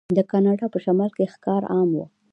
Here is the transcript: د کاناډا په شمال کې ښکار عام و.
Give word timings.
د 0.17 0.19
کاناډا 0.31 0.65
په 0.73 0.79
شمال 0.85 1.11
کې 1.17 1.31
ښکار 1.33 1.61
عام 1.73 1.89
و. 1.93 1.99